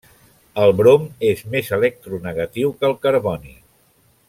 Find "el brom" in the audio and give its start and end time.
0.61-1.03